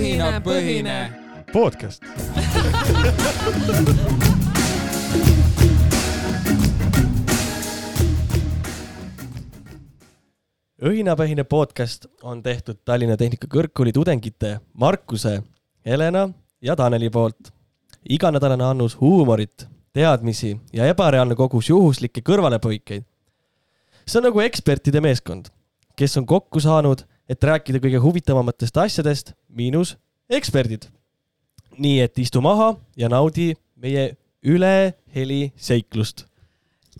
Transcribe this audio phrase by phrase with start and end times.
[0.00, 0.94] õhinapõhine
[1.52, 2.00] podcast.
[10.80, 15.42] õhinapõhine podcast on tehtud Tallinna Tehnikakõrgkooli tudengite Markuse,
[15.84, 16.28] Helena
[16.62, 17.52] ja Taneli poolt.
[18.08, 23.04] iganädalane annus huumorit, teadmisi ja ebareaalne kogus juhuslikke kõrvalepõikeid.
[24.06, 25.46] see on nagu ekspertide meeskond,
[25.96, 29.96] kes on kokku saanud, et rääkida kõige huvitavamatest asjadest, miinus
[30.30, 30.88] eksperdid.
[31.80, 36.26] nii et istu maha ja naudi meie üleheli seiklust.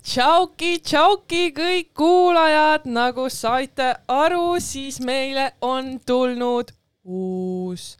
[0.01, 6.71] tšauki, tšauki kõik kuulajad, nagu saite aru, siis meile on tulnud
[7.03, 7.97] uus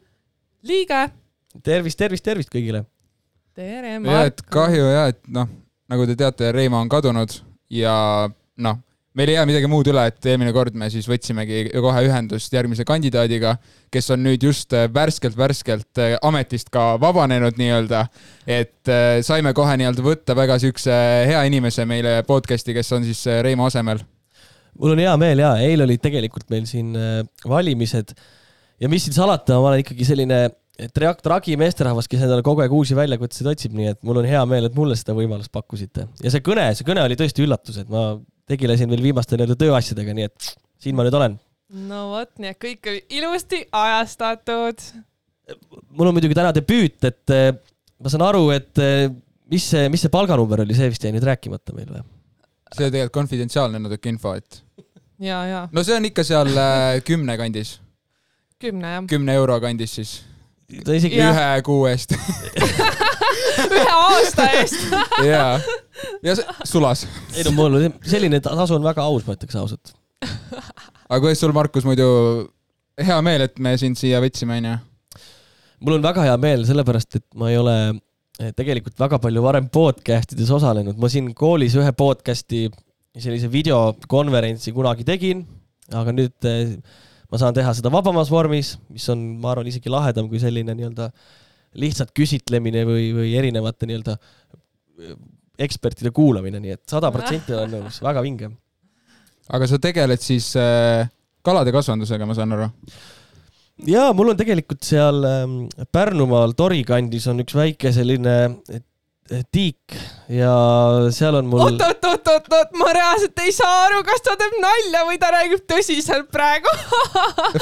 [0.64, 1.10] liige.
[1.64, 2.86] tervist, tervist, tervist kõigile.
[3.54, 4.46] tere, Mart et.
[4.50, 5.50] kahju ja et noh,
[5.90, 8.80] nagu te teate, Reimo on kadunud ja noh,
[9.18, 12.86] meil ei jää midagi muud üle, et eelmine kord me siis võtsimegi kohe ühendust järgmise
[12.88, 13.58] kandidaadiga,
[13.92, 18.06] kes on nüüd just värskelt-värskelt ametist ka vabanenud nii-öelda.
[18.48, 20.96] et äh, saime kohe nii-öelda võtta väga siukse
[21.28, 24.00] hea inimese meile podcast'i, kes on siis äh, Reimo asemel.
[24.80, 28.16] mul on hea meel ja eile olid tegelikult meil siin äh, valimised
[28.80, 30.46] ja mis siin salata, ma olen ikkagi selline
[30.96, 34.42] tra- tragi meesterahvas, kes endale kogu aeg uusi väljakutseid otsib, nii et mul on hea
[34.48, 36.08] meel, et mulle seda võimalust pakkusite.
[36.24, 38.14] ja see kõne, see kõne oli tõesti üllatus, et ma
[38.50, 41.38] tegelesin veel viimaste nii-öelda tööasjadega, nii et siin ma nüüd olen.
[41.90, 44.88] no vot, nii et kõik oli ilusti ajastatud.
[45.90, 47.52] mul on muidugi täna debüüt, et äh,
[48.02, 49.12] ma saan aru, et äh,
[49.52, 52.04] mis see, mis see palganumber oli, see vist jäi nüüd rääkimata meil või?
[52.72, 54.62] see on tegelikult konfidentsiaalne natuke info, et
[55.20, 57.78] ja, ja no see on ikka seal äh, kümne kandis,
[58.62, 59.08] kümne jah.
[59.12, 60.18] kümne euro kandis siis,
[60.86, 62.16] ta isegi ühe kuu eest
[63.76, 64.80] ühe aasta eest.
[65.28, 65.46] ja,
[66.26, 67.06] ja see sulas.
[67.36, 69.94] ei no mul selline tasu on väga aus, ma ütleks ausalt.
[70.22, 72.08] aga kuidas sul, Markus, muidu
[73.02, 74.78] hea meel, et me sind siia võtsime, onju?
[75.82, 79.70] mul on väga hea meel, sellepärast et ma ei ole eh, tegelikult väga palju varem
[79.74, 82.68] podcast ides osalenud, ma siin koolis ühe podcast'i
[83.20, 85.44] sellise videokonverentsi kunagi tegin,
[85.92, 86.78] aga nüüd eh,
[87.32, 91.10] ma saan teha seda vabamas vormis, mis on, ma arvan, isegi lahedam kui selline nii-öelda
[91.82, 95.16] lihtsalt küsitlemine või, või erinevate nii-öelda eh,
[95.66, 98.52] ekspertide kuulamine, nii et sada protsenti olen nõus, väga vinge.
[99.52, 101.10] aga sa tegeled siis äh,
[101.46, 102.70] kalade kasvandusega, ma saan aru?
[103.88, 105.58] ja mul on tegelikult seal ähm,
[105.94, 108.36] Pärnumaal Tori kandis on üks väike selline
[108.70, 109.96] eh, tiik
[110.30, 110.54] ja
[111.16, 114.38] seal on mul oot, oot, oot, oot, oot, ma reaalselt ei saa aru, kas ta
[114.40, 116.74] teeb nalja või ta räägib tõsiselt praegu.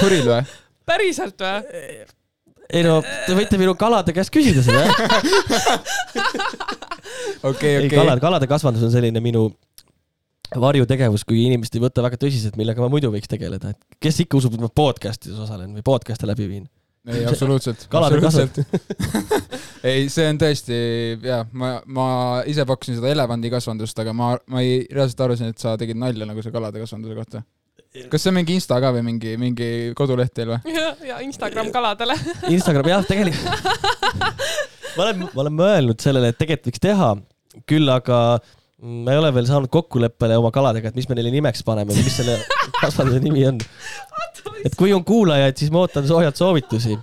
[0.02, 0.42] Furil või?
[0.90, 2.10] päriselt või?
[2.70, 4.94] Ei no te võite minu kalade käest küsida seda jah.
[7.50, 7.96] okei, ei okei.
[7.96, 9.42] kalade, kalade kasvandus on selline minu
[10.58, 14.40] varjutegevus, kui inimesed ei võta väga tõsiselt, millega ma muidu võiks tegeleda, et kes ikka
[14.40, 16.66] usub, et ma podcast'ides osalen või podcast'e läbi viin.
[17.10, 17.86] ei, absoluutselt.
[17.94, 18.20] kalade
[19.90, 20.80] ei, see on tõesti,
[21.26, 22.08] jaa, ma, ma
[22.50, 26.42] ise pakkusin seda elevandikasvandust, aga ma, ma ei, reaalselt arvasin, et sa tegid nalja nagu
[26.46, 27.46] see kalade kasvanduse kohta.
[27.90, 30.76] Kas see on mingi Insta ka või mingi, mingi koduleht teil või?
[30.76, 32.16] ja, ja Instagram kaladele.
[32.52, 33.50] Instagram jah, tegelikult
[34.98, 37.10] ma olen, ma olen mõelnud sellele, et tegelikult võiks teha,
[37.70, 38.20] küll aga
[38.80, 42.06] ma ei ole veel saanud kokkuleppele oma kaladega, et mis me neile nimeks paneme või
[42.06, 42.38] mis selle
[42.82, 43.60] kasvanduse nimi on.
[44.64, 46.98] et kui on kuulajaid, siis ma ootan soojalt soovitusi.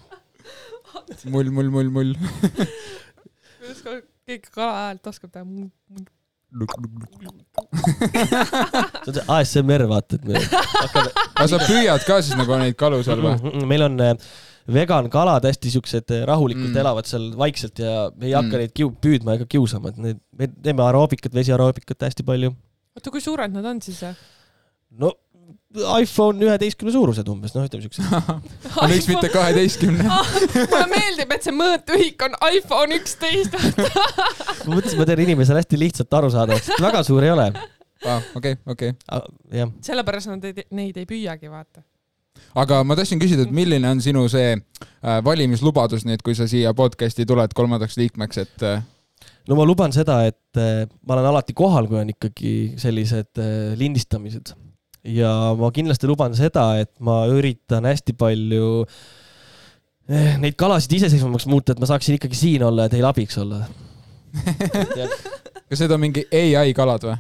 [1.32, 2.14] mull, mull, mull, mull.
[3.58, 3.82] kuidas
[4.26, 5.44] keegi kala häält oskab teha?
[7.76, 12.76] see on see ASMR, vaata, et me hakkame aga sa püüad ka siis nagu neid
[12.80, 13.34] kalu seal või?
[13.40, 14.14] Mm, meil on äh,
[14.76, 16.80] vegan kalad hästi siuksed äh, rahulikult Mm.
[16.82, 18.62] elavad seal vaikselt ja me ei hakka Mm.
[18.64, 22.50] neid kiu- püüdma ega kiusama, et need, me teeme aeroobikat, vesiaeroobikat hästi palju.
[22.96, 24.02] oota, kui suured nad on siis?
[24.96, 25.12] no
[25.76, 28.06] iPhone üheteistkümne suurused umbes, noh, ütleme siuksed.
[28.76, 30.06] aga miks mitte kaheteistkümne?
[30.72, 33.56] mulle meeldib, et see mõõtühik on iPhone üksteist.
[33.56, 37.50] ma mõtlesin, ma teen inimesele hästi lihtsalt arusaadavaks, et väga suur ei ole.
[38.38, 38.96] okei, okei.
[39.52, 41.84] jah, sellepärast nad ei, neid ei püüagi, vaata.
[42.64, 46.72] aga ma tahtsin küsida, et milline on sinu see äh, valimislubadus nüüd, kui sa siia
[46.76, 48.84] podcast'i tuled kolmandaks liikmeks, et äh,
[49.48, 53.44] no ma luban seda, et äh, ma olen alati kohal, kui on ikkagi sellised
[53.76, 54.56] lindistamised.
[55.06, 58.70] Ja ma kindlasti luban seda, et ma üritan hästi palju
[60.10, 63.64] eh, neid kalasid iseseisvamaks muuta, et ma saaksin ikkagi siin olla ja teil abiks olla.
[65.70, 67.16] kas need on mingi ai kalad või?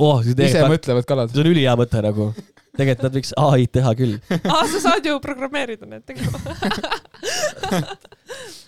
[0.00, 1.32] oh, see ise mõtlevad kalad?
[1.32, 2.30] see on ülihea mõte nagu.
[2.76, 4.16] tegelikult nad võiks ai-d teha küll.
[4.40, 6.40] aa, sa saad ju programmeerida need tegema.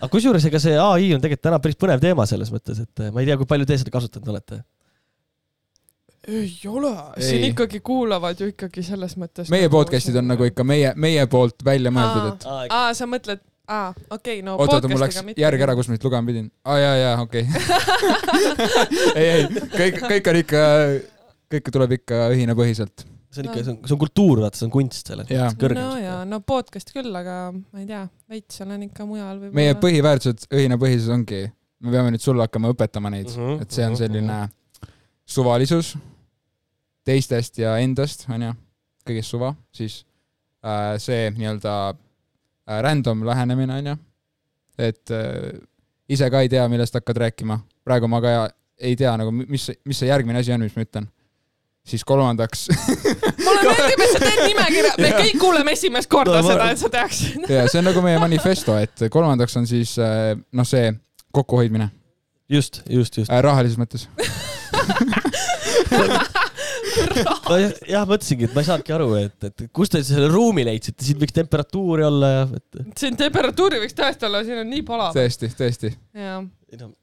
[0.02, 3.22] aga kusjuures, ega see ai on tegelikult täna päris põnev teema selles mõttes, et ma
[3.22, 4.62] ei tea, kui palju te seda kasutanud olete.
[6.28, 9.50] Ei ole, siin ikkagi kuulavad ju ikkagi selles mõttes.
[9.50, 13.88] meie podcast'id on nagu ikka meie, meie poolt välja mõeldud, et aa, sa mõtled, aa,
[13.90, 16.50] okei okay,, no oota, oota, mul läks järg ära, kus ma nüüd lugema pidin.
[16.62, 17.46] aa jaa, jaa, okei.
[19.18, 20.60] ei, ei, kõik, kõik on ikka,
[21.56, 23.04] kõike tuleb ikka õhinapõhiselt.
[23.32, 25.48] see on ikka, see on, see on kultuur, vaata, see on kunst selles Jaa.
[25.48, 25.82] mõttes, kõrgem.
[25.82, 29.58] no jaa, no podcast küll, aga ma ei tea, veits olen ikka mujal võib-olla.
[29.58, 31.44] meie põhiväärtused õhinapõhisus ongi,
[31.82, 34.40] me peame nüüd sulle hakkama õpetama neid mm, -hmm, et see on mhm, selline
[35.32, 35.96] suvalisus
[37.06, 38.52] teistest ja endast, onju,
[39.08, 40.02] kõigest suva, siis
[40.64, 41.96] äh, see nii-öelda äh,
[42.84, 43.94] random lähenemine, onju,
[44.78, 45.58] et äh,
[46.12, 47.56] ise ka ei tea, millest hakkad rääkima,
[47.86, 48.30] praegu ma ka
[48.82, 51.06] ei tea nagu, mis, mis see järgmine asi on, mis ma ütlen.
[51.86, 52.68] siis kolmandaks
[53.44, 56.78] mulle meeldib, et sa teed nimekirja, me kõik kuuleme esimest korda No ma- seda, et
[56.78, 57.48] sa teaksid.
[57.56, 60.92] ja see on nagu meie manifesto, et kolmandaks on siis äh, noh, see
[61.34, 61.88] kokkuhoidmine
[62.52, 63.30] just, just, just.
[63.32, 64.06] äh, rahalises mõttes.
[67.48, 70.64] ma jah- jah, mõtlesingi, et ma ei saanudki aru, et, et kust te selle ruumi
[70.68, 74.84] leidsite, siin võiks temperatuuri olla ja et siin temperatuuri võiks tõesti olla, siin on nii
[74.88, 75.16] palav.
[75.16, 75.92] tõesti, tõesti.
[76.80, 76.94] noh,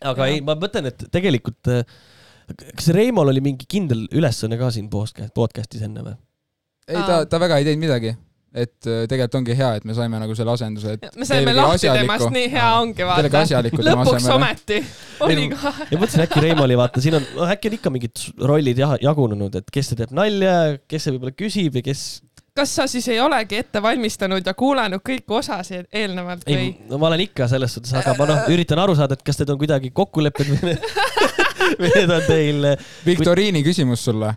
[0.00, 0.34] aga Jah.
[0.34, 1.84] ei, ma mõtlen, et tegelikult äh,
[2.74, 6.16] kas Reimol oli mingi kindel ülesanne ka siin podcast, podcast'is enne või?
[6.90, 8.16] ei, ta, ta väga ei teinud midagi.
[8.50, 11.86] Et äh, tegelikult ongi hea, et me saime nagu selle asenduse, et me saime lahti
[11.86, 13.44] temast, nii hea ongi, vaata.
[13.86, 14.80] lõpuks ometi
[15.22, 15.70] oli Ei, ka.
[15.86, 18.96] ja mõtlesin, äkki Reimo oli vaata, siin on, noh äkki on ikka mingid rollid jah,
[19.02, 20.56] jagunenud, et kes see teeb nalja,
[20.90, 22.04] kes see võib-olla küsib ja kes.
[22.58, 26.98] kas sa siis ei olegi ette valmistanud ja kuulanud kõiki osasid eelnevalt või ei?, no
[26.98, 29.62] ma olen ikka selles suhtes, aga ma noh, üritan aru saada, et kas need on
[29.62, 30.74] kuidagi kokkulepped või
[31.80, 32.68] või need on teil.
[33.06, 34.34] viktoriini küsimus sulle.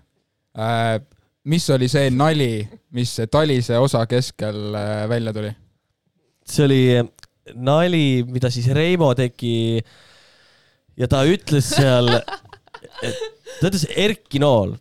[1.50, 2.64] Mis oli see nali,
[2.96, 5.52] mis talise osa keskel äh, välja tuli?
[6.48, 6.84] see oli
[7.56, 9.84] nali, mida siis Reimo tegi.
[10.98, 12.10] ja ta ütles seal,
[13.60, 14.76] ta ütles Erki Nool.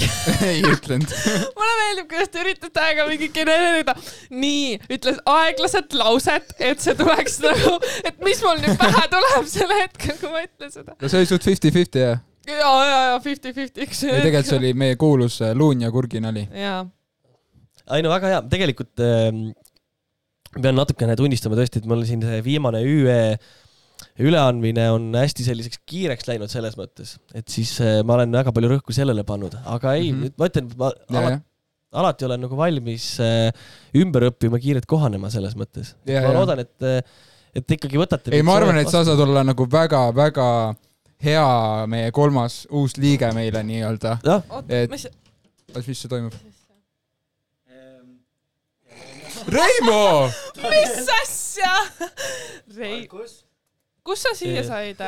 [0.46, 1.12] ei ütlenud.
[1.56, 3.94] mulle meeldib, kuidas te üritate aega mingi genereerida.
[4.30, 7.76] nii, ütles aeglaselt lauset, et see tuleks nagu,
[8.06, 10.96] et mis mul nüüd pähe tuleb sel hetkel, kui ma ütlen seda.
[10.96, 12.20] no see oli suht fifty-fifty jah.
[12.48, 14.04] ja, ja, ja fifty-fifty, eks.
[14.08, 16.46] ei tegelikult see oli meie kuulus äh, luun ja kurgi nali.
[16.56, 16.84] jaa,
[17.96, 19.50] ei no väga hea, tegelikult ähm,
[20.56, 23.20] pean natukene tunnistama tõesti, et mul siin see viimane ÜE
[24.20, 28.72] üleandmine on hästi selliseks kiireks läinud selles mõttes, et siis äh, ma olen väga palju
[28.74, 30.22] rõhku sellele pannud, aga ei mm.
[30.22, 30.36] -hmm.
[30.40, 31.42] ma ütlen, ma ja, alati,
[32.02, 33.50] alati olen nagu valmis äh,
[34.00, 35.94] ümber õppima, kiirelt kohanema selles mõttes.
[36.08, 37.04] Ma loodan, et,
[37.54, 38.32] et ikkagi võtate.
[38.34, 40.48] ei, ma arvan, et sa saad olla nagu väga-väga
[41.24, 44.18] hea meie kolmas uus liige meile nii-öelda.
[44.68, 45.06] Et- mis,
[45.86, 46.34] mis see toimub?
[49.48, 50.28] Reimo!
[50.56, 51.72] mis asja?
[52.76, 55.00] Rei, kus sa siia said?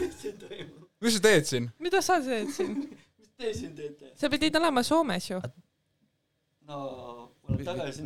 [1.00, 1.70] mis sa teed siin?
[1.80, 2.74] mida sa teed siin?
[3.18, 4.12] mis te siin teete?
[4.20, 5.40] sa pidid olema Soomes ju.
[6.68, 6.76] no
[7.48, 8.04] ma olen tagasi.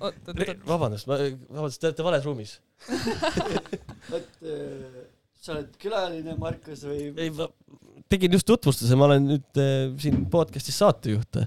[0.00, 0.64] oot, oot, oot.
[0.68, 1.18] vabandust, ma,
[1.50, 2.56] vabandust, te olete vales ruumis.
[4.12, 5.04] vot äh,
[5.42, 7.10] sa oled külaline, Markus või?
[7.14, 7.48] ei, ma
[8.10, 11.40] tegin just tutvustuse, ma olen nüüd äh, siin podcast'is saatejuht.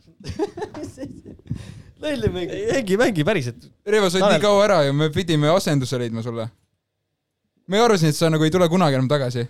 [2.03, 2.53] lolli mängid.
[2.53, 3.67] ei mängi, mängi päriselt.
[3.85, 6.47] Reivo, sa oled Tanel- nii kaua ära ja me pidime asenduse leidma sulle.
[7.69, 9.45] me arvasin, et sa nagu ei tule kunagi enam tagasi.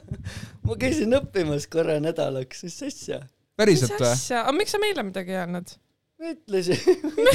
[0.66, 3.20] ma käisin õppimas korra nädalaks, mis asja?
[3.24, 4.12] mis päriselt või?
[4.12, 5.74] asja, aga miks sa meile midagi ei öelnud?
[6.18, 6.80] ma ütlesin.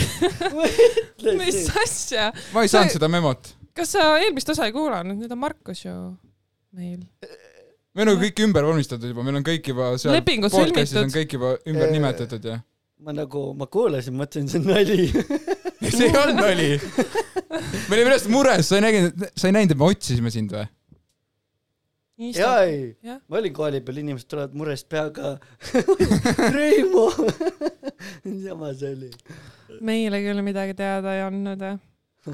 [0.57, 1.65] ma ütlesin mis.
[1.83, 2.29] asja?
[2.55, 3.55] ma ei saanud seda memot.
[3.75, 5.97] kas sa eelmist osa ei kuulanud, nüüd on Markus ju
[6.73, 6.99] meil.
[7.93, 11.17] me oleme kõik ümber vormistatud juba, meil on kõik juba seal Lepingud podcast'is on sõlmitud.
[11.19, 12.59] kõik juba ümber Äh, nimetatud ja.
[13.03, 15.09] ma nagu, ma kuulasin, mõtlesin, see on nali.
[15.97, 16.69] see ei olnud nali.
[17.89, 20.65] me olime lihtsalt mures, sa ei näinud, sa ei näinud, et me otsisime sind või?
[22.33, 25.35] jaa, ei ma olin kooli peal, inimesed tulevad murest peaga.
[26.57, 27.09] Reimo.
[28.45, 29.09] sama see oli.
[29.81, 31.63] meile küll midagi teada ei andnud.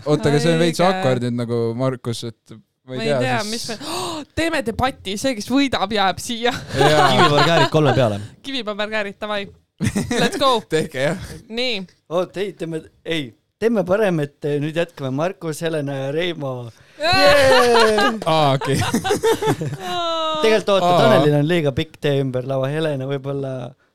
[0.04, 3.66] oota, aga see on veits awkward nüüd nagu Markus, et ma ei tea, tea, mis
[3.70, 6.54] me oh, teeme debati, see, kes võidab, jääb siia.
[6.54, 8.22] jaa, kivivarkäärid kolme peale.
[8.46, 9.44] kivipaberkäärid, davai.
[9.80, 10.58] Let's go.
[10.74, 11.28] tehke jah.
[11.48, 13.30] nii, oot, ei, teeme, ei,
[13.60, 16.54] teeme parem, et eh, nüüd jätkame Markus, Helena ja Reimo.
[18.26, 18.76] aa, okei.
[20.42, 20.96] tegelikult oota.
[21.00, 23.54] Tanelil on liiga pikk tee ümber laua, Helena võib-olla,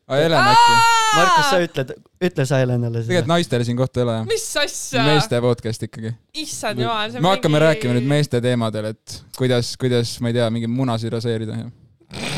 [0.08, 0.74] aa, Helen äkki.
[1.14, 1.92] Markus, sa ütled,
[2.26, 3.30] ütle sa Helenale tegelikult seda.
[3.30, 4.26] naistele siin kohta ei ole jah?
[4.28, 5.04] mis asja?
[5.06, 6.12] meeste podcast ikkagi.
[6.42, 8.08] issand jumal, see me hakkame rääkima nüüd.
[8.10, 11.68] meeste teemadel, et kuidas, kuidas, ma ei tea, mingi munasid raseerida ja.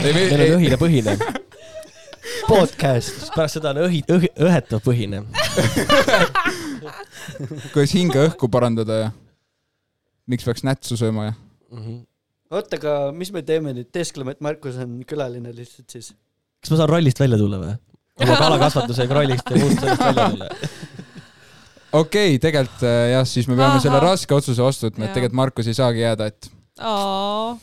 [0.05, 1.17] ei, meil on ei, õhine põhine,
[2.53, 3.31] podcast.
[3.35, 5.25] pärast seda on õhi, õhi, õhetav põhine.
[7.73, 9.09] kuidas hinge õhku parandada ja
[10.31, 11.35] miks peaks nätsu sööma ja.
[11.73, 11.99] Mhm.
[12.53, 16.13] oota, aga mis me teeme nüüd, teeskleme, et Markus on külaline lihtsalt siis?
[16.63, 17.77] Kas ma saan rollist välja tulla või?
[18.25, 20.51] oma kalakasvatusega rollist ja muust sellest välja tulla.
[21.93, 23.85] okei okay,, tegelikult äh, jah, siis me peame Ahah.
[23.85, 27.57] selle raske otsuse vastu võtma, et tegelikult Markus ei saagi jääda, et aa,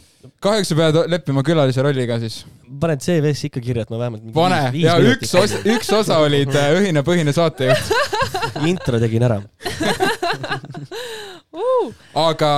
[0.43, 2.43] kahjuks sa pead leppima külalise rolliga siis.
[2.79, 5.62] panen CV-sse ikka kirja, et ma vähemalt mingi pane viis, viis ja minutit üks osa,
[5.75, 7.91] üks osa olid äh, õhine põhine saatejuht,
[8.71, 9.41] intro tegin ära.
[12.29, 12.53] aga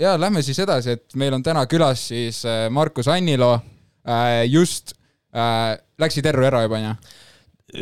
[0.00, 3.54] ja lähme siis edasi, et meil on täna külas siis äh, Markus Annilo
[4.06, 4.96] äh,, just
[6.02, 6.94] läksid Erru ära juba onju?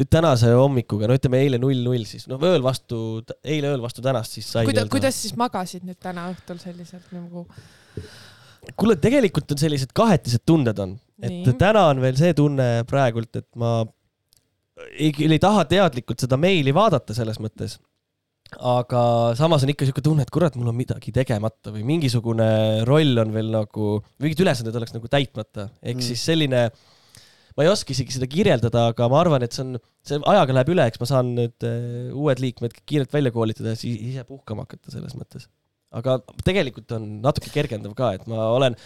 [0.07, 4.37] tänase hommikuga, no ütleme eile null null siis, no ööl vastu, eile ööl vastu tänast
[4.37, 7.47] siis sai kuida-, kuidas siis magasid nüüd täna õhtul selliselt nagu?
[8.79, 11.57] kuule, tegelikult on sellised kahetised tunded on, et Nii.
[11.59, 13.81] täna on veel see tunne praegult, et ma
[14.95, 17.79] ei, ei taha teadlikult seda meili vaadata selles mõttes.
[18.67, 19.03] aga
[19.39, 23.35] samas on ikka siuke tunne, et kurat, mul on midagi tegemata või mingisugune roll on
[23.35, 23.93] veel nagu,
[24.23, 26.01] mingid ülesanded oleks nagu täitmata, ehk Mm.
[26.01, 26.07] mm.
[26.09, 26.65] siis selline,
[27.57, 30.73] ma ei oska isegi seda kirjeldada, aga ma arvan, et see on, see ajaga läheb
[30.75, 34.67] üle, eks ma saan nüüd äh, uued liikmed kiirelt välja koolitada ja siis ise puhkama
[34.67, 35.49] hakata selles mõttes.
[35.91, 38.77] aga tegelikult on natuke kergendav ka, et ma olen,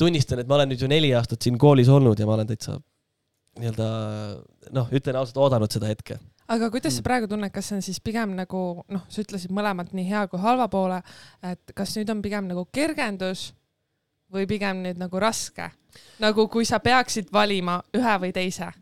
[0.00, 2.76] tunnistan, et ma olen nüüd ju neli aastat siin koolis olnud ja ma olen täitsa
[3.60, 3.88] nii-öelda
[4.72, 6.18] noh, ütlen ausalt, oodanud seda hetke.
[6.52, 9.92] aga kuidas sa praegu tunned, kas see on siis pigem nagu noh, sa ütlesid mõlemalt
[9.96, 11.02] nii hea kui halva poole,
[11.44, 13.50] et kas nüüd on pigem nagu kergendus
[14.32, 15.68] või pigem nüüd nagu raske?
[16.22, 18.72] Nagu kui sa peaksid valima ühe või teise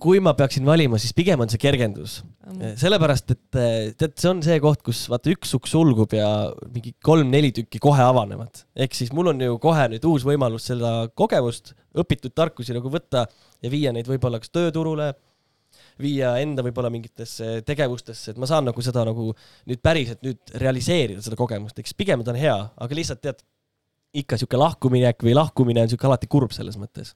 [0.00, 2.74] kui ma peaksin valima, siis pigem on see kergendus, mm..
[2.80, 6.28] sellepärast et eh, tead, see on see koht, kus vaata üks sukk sulgub ja
[6.70, 8.64] mingi kolm-neli tükki kohe avanevad.
[8.76, 13.26] ehk siis mul on ju kohe nüüd uus võimalus seda kogemust, õpitud tarkusi nagu võtta
[13.62, 15.12] ja viia neid võib-olla kas tööturule,
[16.00, 19.30] viia enda võib-olla mingitesse tegevustesse, et ma saan nagu seda nagu
[19.68, 23.42] nüüd päriselt nüüd realiseerida seda kogemust, eks pigem ta on hea, aga lihtsalt tead,
[24.14, 27.14] ikka sihuke lahkuminek või lahkumine on sihuke alati kurb selles mõttes.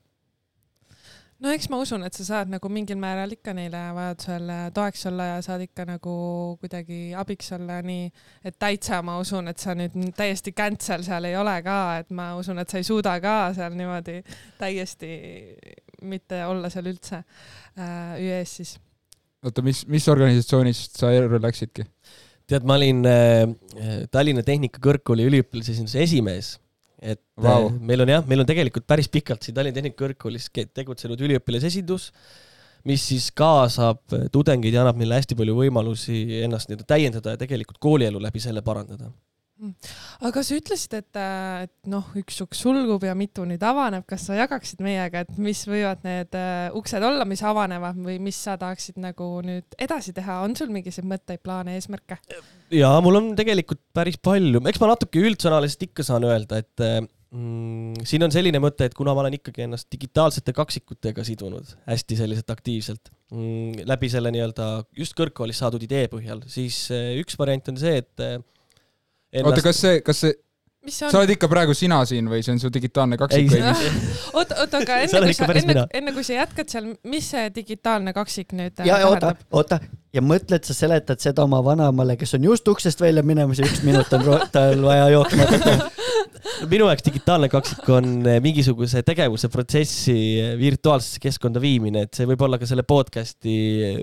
[1.43, 5.27] no eks ma usun, et sa saad nagu mingil määral ikka neile vajadusel toeks olla
[5.33, 6.15] ja saad ikka nagu
[6.61, 8.07] kuidagi abiks olla, nii
[8.45, 12.33] et täitsa ma usun, et sa nüüd täiesti cancel seal ei ole ka, et ma
[12.39, 14.21] usun, et sa ei suuda ka seal niimoodi
[14.61, 15.13] täiesti
[16.05, 18.77] mitte olla seal üldse äh, ÜE-s siis.
[19.45, 21.89] oota, mis, mis organisatsioonist sa Erru läksidki?
[22.47, 26.55] tead, ma olin äh, Tallinna Tehnikakõrgkooli üliõpilasesinduse esimees.
[27.05, 27.69] Et wow.
[27.81, 32.09] meil on jah, meil on tegelikult päris pikalt siin Tallinna Tehnikakõrgkoolis tegutsenud üliõpilasesindus,
[32.89, 37.41] mis siis kaasab äh, tudengeid ja annab neile hästi palju võimalusi ennast nii-öelda täiendada ja
[37.41, 39.13] tegelikult koolielu läbi selle parandada.
[40.25, 41.19] Aga sa ütlesid, et,
[41.65, 45.63] et noh, üks uks sulgub ja mitu nüüd avaneb, kas sa jagaksid meiega, et mis
[45.69, 50.41] võivad need äh, uksed olla, mis avanevad või mis sa tahaksid nagu nüüd edasi teha,
[50.45, 52.19] on sul mingisuguseid mõtteid, plaane, eesmärke?
[52.75, 58.01] ja mul on tegelikult päris palju, eks ma natuke üldsõnaliselt ikka saan öelda, et mm,
[58.09, 62.51] siin on selline mõte, et kuna ma olen ikkagi ennast digitaalsete kaksikutega sidunud hästi selliselt
[62.51, 66.89] aktiivselt mm, läbi selle nii-öelda just kõrgkoolis saadud idee põhjal, siis
[67.23, 68.27] üks variant on see, et
[69.35, 70.37] eh, oota, kas see, kas see,
[70.85, 71.25] mis see sa on?
[71.25, 73.85] oled ikka praegu sina siin või see on su digitaalne kaksik või mis?
[74.33, 78.17] oota, oota, aga enne kui sa, enne enne kui sa jätkad seal, mis see digitaalne
[78.17, 79.81] kaksik nüüd äh, ja, ja oota tähendab?, oota
[80.15, 83.83] ja mõtled sa seletad seda oma vanaemale, kes on just uksest välja minemas ja üks
[83.87, 85.91] minut on tal vaja jooksma hakata.
[86.71, 92.29] minu jaoks digitaalne kaksik on eh, mingisuguse tegevuse protsessi eh, virtuaalsesse keskkonda viimine, et see
[92.29, 93.57] võib olla ka selle podcast'i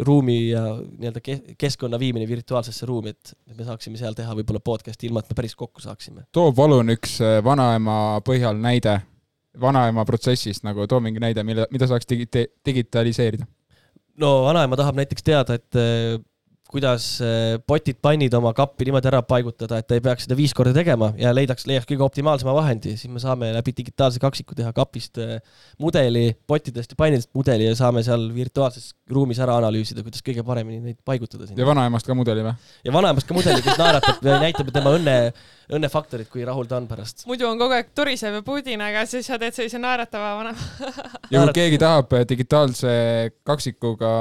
[0.08, 5.08] ruumi ja nii-öelda ke- keskkonna viimine virtuaalsesse ruumi, et me saaksime seal teha võib-olla podcast'i
[5.10, 6.26] ilma, et me päris kokku saaksime.
[6.36, 7.96] too palun üks vanaema
[8.28, 9.00] põhjal näide,
[9.62, 13.48] vanaema protsessist nagu, too mingi näide, mille, mida saaks digite-, digitaliseerida.
[14.20, 16.18] No vanaema tahab näiteks teada, et eh,
[16.72, 20.54] kuidas eh, potid, pannid oma kappi niimoodi ära paigutada, et ta ei peaks seda viis
[20.56, 24.72] korda tegema ja leidaks, leiaks kõige optimaalsema vahendi, siis me saame läbi digitaalse kaksiku teha
[24.76, 25.38] kapist eh,
[25.82, 30.80] mudeli, pottidest ja pannidest mudeli ja saame seal virtuaalses ruumis ära analüüsida, kuidas kõige paremini
[30.92, 32.56] neid paigutada ja vanaemast ka mudeli või?
[32.88, 35.16] ja vanaemast ka mudeli, kes naeratab ja näitab tema õnne,
[35.76, 37.26] õnnefaktorit, kui rahul ta on pärast.
[37.30, 41.02] muidu on kogu aeg turisev ja pudinaga, siis sa teed sellise naeratava vanema.
[41.34, 42.94] ja kui keegi tahab äh, digitaalse
[43.48, 44.12] kaksikuga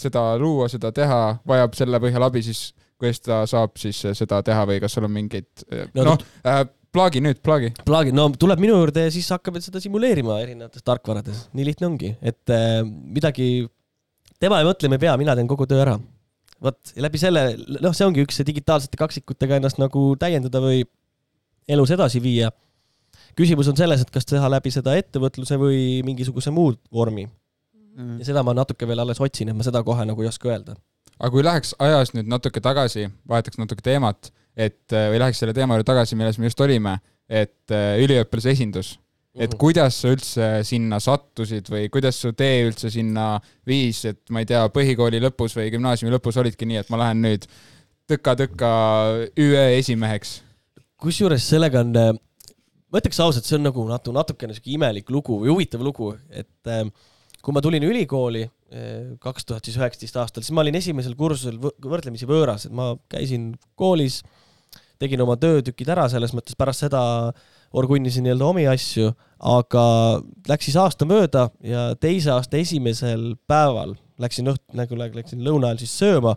[0.00, 4.40] seda luua, seda teha, vajab selle põhjal abi, siis kuidas ta saab siis äh, seda
[4.44, 5.48] teha või kas sul on mingeid,
[5.96, 6.26] No noh,
[6.96, 7.72] plaagi nüüd, plaagi.
[7.86, 12.12] plaagi, no tuleb minu juurde ja siis hakkame seda simuleerima erinevates tarkvarades, nii lihtne ongi,
[12.24, 13.66] et äh, midagi
[14.40, 15.96] tema ei mõtle, me ei pea, mina teen kogu töö ära.
[16.62, 17.50] vot läbi selle,
[17.84, 20.86] noh, see ongi üks see digitaalsete kaksikutega ennast nagu täiendada või
[21.68, 22.50] elus edasi viia.
[23.36, 27.28] küsimus on selles, et kas teha läbi seda ettevõtluse või mingisuguse muu vormi
[27.96, 28.18] Mm.
[28.20, 30.76] ja seda ma natuke veel alles otsin, et ma seda kohe nagu ei oska öelda.
[31.16, 35.54] aga kui läheks ajas nüüd natuke tagasi, vahetaks natuke teemat, et äh, või läheks selle
[35.56, 38.90] teema juurde tagasi, milles me just olime, et äh, üliõpilase esindus,
[39.36, 43.38] et kuidas sa üldse sinna sattusid või kuidas su tee üldse sinna
[43.68, 47.24] viis, et ma ei tea, põhikooli lõpus või gümnaasiumi lõpus olidki nii, et ma lähen
[47.24, 47.48] nüüd
[48.12, 48.70] tõka-tõka
[49.40, 50.42] ÜE esimeheks.
[51.00, 55.52] kusjuures sellega on, ma ütleks ausalt, see on nagu natu-, natukene sihuke imelik lugu või
[55.52, 56.84] huvitav lugu, et äh,
[57.46, 58.40] kui ma tulin ülikooli
[59.22, 62.88] kaks tuhat siis üheksateist aastal, siis ma olin esimesel kursusel võ- võrdlemisi võõras, et ma
[63.12, 64.24] käisin koolis,
[64.98, 67.02] tegin oma töötükid ära, selles mõttes pärast seda
[67.76, 69.84] orgunnisin nii-öelda omi asju, aga
[70.48, 75.70] läks siis aasta mööda ja teise aasta esimesel päeval läksin õht-, nagu lä- läksin lõuna
[75.70, 76.34] ajal siis sööma,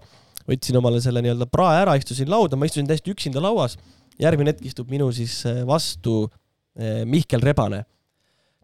[0.50, 3.78] võtsin omale selle nii-öelda prae ära, istusin lauda, ma istusin täiesti üksinda lauas
[4.20, 7.86] järgmine hetk istub minu siis äh, vastu äh, Mihkel Rebane,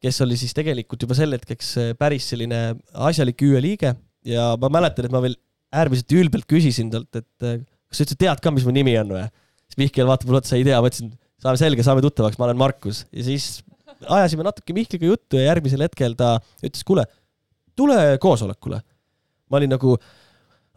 [0.05, 2.61] kes oli siis tegelikult juba sel hetkeks äh, päris selline
[3.07, 3.95] asjalik ÜE liige
[4.25, 5.37] ja ma mäletan, et ma veel
[5.75, 9.15] äärmiselt ülbelt küsisin talt, et äh, kas sa üldse tead ka, mis mu nimi on
[9.17, 9.27] või?
[9.65, 12.59] siis Mihkel vaatab mulle otsa, ei tea, ma ütlesin, saame selge, saame tuttavaks, ma olen
[12.61, 13.63] Markus ja siis
[14.03, 17.05] ajasime natuke Mihkliga juttu ja järgmisel hetkel ta ütles, kuule,
[17.77, 18.81] tule koosolekule.
[19.49, 19.97] ma olin nagu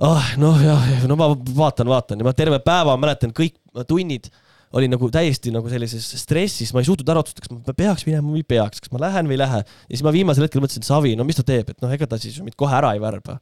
[0.04, 3.56] ah noh, jah, no ma vaatan, vaatan ja ma terve päeva mäletan kõik
[3.88, 4.30] tunnid
[4.76, 8.32] olin nagu täiesti nagu sellises stressis, ma ei suutnud ära otsustada, kas ma peaks minema
[8.32, 9.62] või ei peaks, kas ma lähen või ei lähe.
[9.64, 12.20] ja siis ma viimasel hetkel mõtlesin, Savi, no mis ta teeb, et noh, ega ta
[12.20, 13.38] siis ju mind kohe ära ei värba.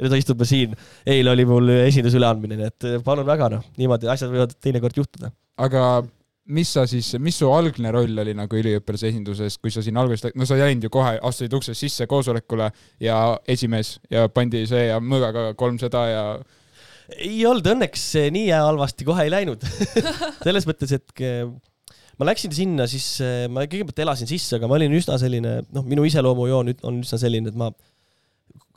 [0.00, 0.74] ja ta istub siin,
[1.06, 5.30] eile oli mul esinduse üleandmine, nii et palun väga noh, niimoodi asjad võivad teinekord juhtuda.
[5.62, 5.86] aga
[6.44, 10.34] mis sa siis, mis su algne roll oli nagu üliõpilase esinduses, kui sa siin alguses,
[10.36, 12.68] no sa ei läinud ju kohe, astusid uksest sisse koosolekule
[13.00, 16.24] ja esimees ja pandi see ja mõõgaga kolmsada ja
[17.18, 19.64] ei olnud õnneks nii halvasti kohe ei läinud.
[20.46, 21.48] selles mõttes, et ke-
[22.18, 25.84] ma läksin sinna, siis eh, ma kõigepealt elasin sisse, aga ma olin üsna selline, noh,
[25.88, 27.70] minu iseloomujoon on üsna selline, et ma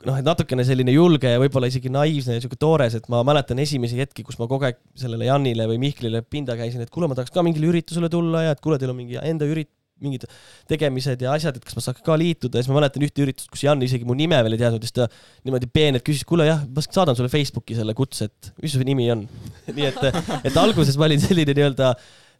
[0.06, 3.58] noh, et natukene selline julge ja võib-olla isegi naiivne ja sihuke toores, et ma mäletan
[3.62, 7.18] esimesi hetki, kus ma kogu aeg sellele Janile või Mihklile pinda käisin, et kuule, ma
[7.18, 9.72] tahaks ka mingile üritusele tulla ja et kuule, teil on mingi enda ürit-,
[10.04, 10.26] mingid
[10.70, 13.50] tegemised ja asjad, et kas ma saaks ka liituda ja siis ma mäletan ühte üritust,
[13.52, 15.08] kus Jan isegi mu nime veel ei teadnud ja siis ta
[15.46, 19.10] niimoodi peenelt küsis, kuule jah, ma saadan sulle Facebooki selle kutse, et mis su nimi
[19.14, 19.26] on.
[19.76, 20.00] nii et,
[20.48, 21.92] et alguses ma olin selline nii-öelda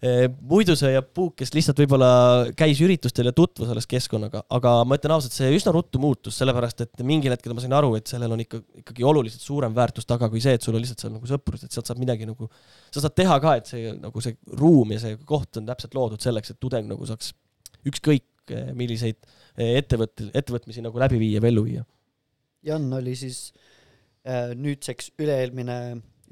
[0.04, 2.10] eh, muidusööja puuk, kes lihtsalt võib-olla
[2.58, 6.84] käis üritustel ja tutvus alles keskkonnaga, aga ma ütlen ausalt, see üsna ruttu muutus, sellepärast
[6.86, 10.30] et mingil hetkel ma sain aru, et sellel on ikka, ikkagi oluliselt suurem väärtus taga
[10.32, 12.50] kui see, et sul on lihtsalt seal nagu sõprus, et sealt saab midagi nagu,
[12.94, 16.22] sa saad teha ka, et see nagu see ruum ja see koht on täpselt loodud
[16.22, 17.34] selleks, et tudeng nagu saaks
[17.90, 19.18] ükskõik eh, milliseid
[19.56, 21.86] eh, ettevõtte, ettevõtmisi nagu läbi viia või ellu viia.
[22.66, 23.48] Jan oli siis
[24.26, 25.78] äh, nüüdseks üle-eelmine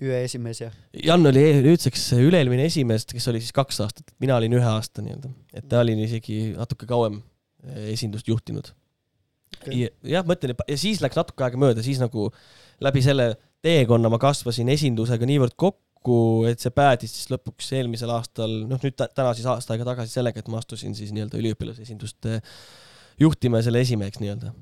[0.02, 0.70] ÜE esimees ja
[1.06, 5.04] Jan oli e- nüüdseks üle-eelmine esimees, kes oli siis kaks aastat, mina olin ühe aasta
[5.04, 7.22] nii-öelda, et ta oli isegi natuke kauem
[7.64, 8.72] eh, esindust juhtinud.
[9.56, 9.86] Okei.
[10.04, 12.28] jah, ma ütlen, ja siis läks natuke aega mööda, siis nagu
[12.82, 13.30] läbi selle
[13.64, 15.85] teekonna ma kasvasin esindusega niivõrd kokku,
[16.50, 20.16] et see päädis siis lõpuks eelmisel aastal, noh nüüd tä- täna siis aasta aega tagasi
[20.18, 22.40] sellega, et ma astusin siis nii-öelda üliõpilase esindust eh,
[23.20, 24.52] juhtima ja selle esimeheks nii-öelda.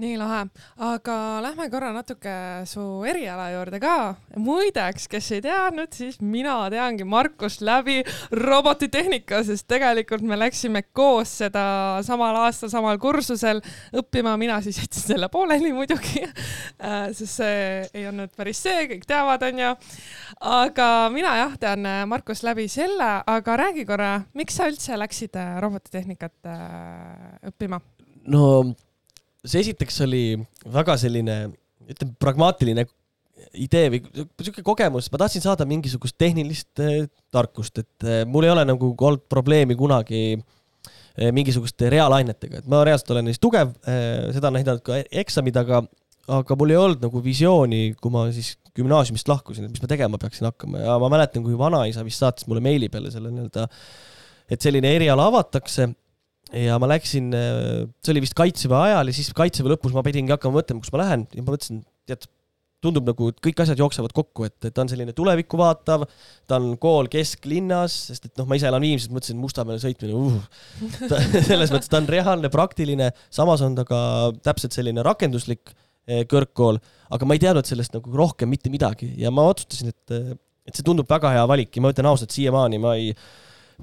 [0.00, 0.40] Nii lahe,
[0.80, 2.32] aga lähme korra natuke
[2.68, 4.14] su eriala juurde ka.
[4.40, 8.00] muideks, kes ei teadnud, siis mina teangi Markust läbi
[8.32, 11.64] robotitehnika, sest tegelikult me läksime koos seda
[12.06, 13.62] samal aastal samal kursusel
[13.96, 16.24] õppima, mina siis jätsin selle pooleli muidugi,
[17.18, 17.62] sest see
[17.94, 19.72] ei olnud päris see, kõik teavad, onju.
[20.50, 25.56] aga mina jah, tean Markust läbi selle, aga räägi korra, miks sa üldse läksid äh,
[25.62, 27.80] robotitehnikat äh, õppima?
[28.30, 28.46] no
[29.46, 30.24] see esiteks oli
[30.72, 31.42] väga selline,
[31.90, 32.86] ütleme pragmaatiline
[33.56, 34.00] idee või
[34.42, 38.92] sihuke kogemus, ma tahtsin saada mingisugust tehnilist eh, tarkust, et eh, mul ei ole nagu
[38.94, 44.84] olnud probleemi kunagi eh, mingisuguste reaalainetega, et ma reaalselt olen neis tugev seda on näidanud
[44.86, 45.82] ka eksamid, aga,
[46.40, 50.20] aga mul ei olnud nagu visiooni, kui ma siis gümnaasiumist lahkusin, et mis ma tegema
[50.20, 50.78] peaksin hakkama.
[50.84, 53.66] Ja ma mäletan, kui vanaisa vist saatis mulle meili peale selle nii-öelda,
[54.50, 55.88] et selline eriala avatakse
[56.56, 60.60] ja ma läksin, see oli vist kaitseväe ajal ja siis kaitseväe lõpus ma pidingi hakkama
[60.60, 61.26] mõtlema, kus ma lähen.
[61.36, 62.26] Ja ma mõtlesin, tead,
[62.84, 66.06] tundub nagu, et kõik asjad jooksevad kokku, et, ta on selline tulevikku vaatav,
[66.48, 70.38] ta on kool kesklinnas, sest et noh, ma ise elan Viimsis, mõtlesin Mustamäele sõitmine uh,,
[71.50, 74.00] selles mõttes ta on reaalne, praktiline, samas on ta ka
[74.46, 75.74] täpselt selline rakenduslik
[76.08, 76.80] eh, kõrgkool,
[77.12, 79.12] aga ma ei teadnud sellest nagu rohkem mitte midagi.
[79.20, 80.36] Ja ma otsustasin, et,
[80.68, 81.74] et see tundub väga hea valik.
[81.76, 83.12] Ja ma ütlen ausalt, siiamaani ma ei,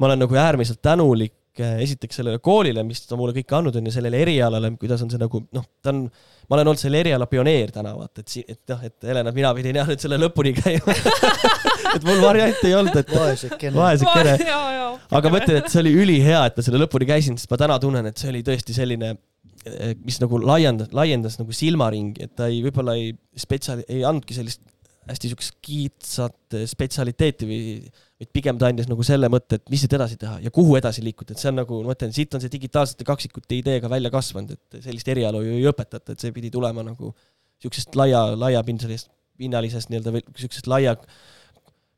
[0.01, 3.93] ma olen nagu äärmiselt tänulik esiteks sellele koolile, mis ta mulle kõike andnud on ja
[3.98, 6.04] sellele erialale, kuidas on see nagu noh, ta on,
[6.48, 9.80] ma olen olnud selle eriala pioneer täna vaata, et et noh, et Helena, mina pidin
[9.82, 10.96] jah nüüd selle lõpuni käima
[11.96, 13.76] et mul varianti ei olnud, et vaesekene.
[13.78, 14.36] vaesekene.
[14.48, 14.88] ja, ja.
[15.20, 17.80] aga ma ütlen, et see oli ülihea, et ma selle lõpuni käisin, sest ma täna
[17.84, 19.15] tunnen, et see oli tõesti selline,
[20.06, 24.63] mis nagu laiendas, laiendas nagu silmaringi, et ta ei, võib-olla ei spetsiali-, ei andnudki sellist
[25.08, 27.62] hästi siukest kitsat spetsialiteeti või,
[28.20, 31.04] või pigem ta andis nagu selle mõtte, et mis siit edasi teha ja kuhu edasi
[31.06, 34.58] liikuda, et see on nagu, ma mõtlen, siit on see digitaalsete kaksikute ideega välja kasvanud,
[34.58, 37.13] et sellist eriala ju ei õpetata, et see pidi tulema nagu
[37.63, 40.98] siuksest laia, laiapindselisest, pinnalisest nii-öelda või siuksest laia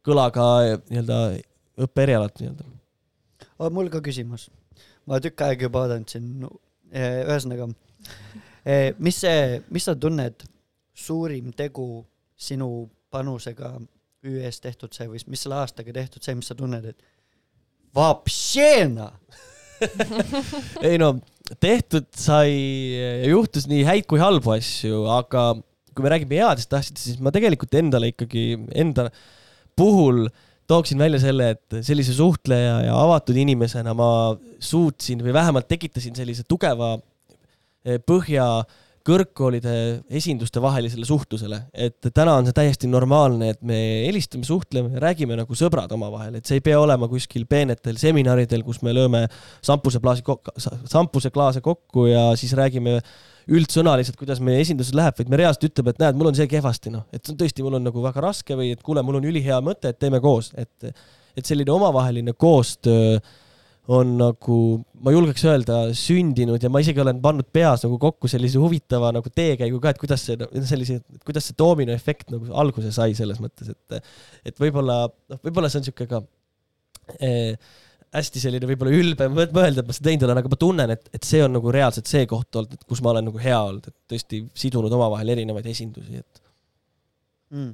[0.06, 0.46] kõlaga
[0.90, 1.20] nii-öelda
[1.86, 2.68] õppeerialalt nii-öelda.
[3.72, 4.50] mul ka küsimus.
[5.08, 6.52] ma tükk aega juba oodanud siin no,,
[6.94, 7.70] ühesõnaga,
[8.66, 10.46] eh, mis see, mis sa tunned,
[10.94, 12.06] suurim tegu
[12.40, 13.76] sinu panusega
[14.26, 17.00] ÜE-s tehtud see või mis selle aastaga tehtud see, mis sa tunned, et
[17.96, 19.10] vapšeena
[20.88, 21.14] ei no
[21.64, 22.52] tehtud sai
[23.30, 25.54] juhtus nii häid kui halbu asju, aga
[25.96, 28.44] kui me räägime headest asjadest, siis ma tegelikult endale ikkagi
[28.78, 29.08] enda
[29.80, 30.28] puhul
[30.70, 36.46] tooksin välja selle, et sellise suhtleja ja avatud inimesena ma suutsin või vähemalt tekitasin sellise
[36.48, 36.94] tugeva
[37.86, 38.46] eh, põhja
[39.08, 39.74] kõrgkoolide
[40.20, 45.58] esinduste vahelisele suhtlusele, et täna on see täiesti normaalne, et me helistame, suhtleme, räägime nagu
[45.58, 49.26] sõbrad omavahel, et see ei pea olema kuskil peenetel seminaridel, kus me lööme
[49.66, 50.26] šampuseklaasi,
[50.92, 53.00] šampuseklaase kokku ja siis räägime
[53.50, 56.94] üldsõnaliselt, kuidas meie esindusel läheb, vaid me reaalselt ütleme, et näed, mul on see kehvasti,
[56.94, 59.94] noh, et tõesti, mul on nagu väga raske või et kuule, mul on ülihea mõte,
[59.94, 60.92] et teeme koos, et,
[61.38, 63.18] et selline omavaheline koostöö
[63.90, 64.56] on nagu,
[65.02, 69.32] ma julgeks öelda, sündinud ja ma isegi olen pannud peas nagu kokku sellise huvitava nagu
[69.34, 70.38] teekäigu ka, et kuidas see,
[70.70, 74.12] sellise, kuidas see doominoefekt nagu alguse sai selles mõttes, et,
[74.52, 76.22] et võib-olla, noh, võib-olla see on niisugune ka
[77.26, 77.56] eh,
[78.14, 81.26] hästi selline võib-olla ülbe mõelda, et ma seda teinud olen, aga ma tunnen, et, et
[81.26, 84.14] see on nagu reaalselt see koht olnud, et kus ma olen nagu hea olnud, et
[84.14, 86.44] tõesti sidunud omavahel erinevaid esindusi, et
[87.58, 87.74] mm..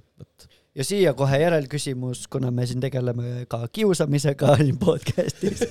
[0.76, 5.64] Ja siia kohe järelküsimus, kuna me siin tegeleme ka kiusamisega siin podcast'is.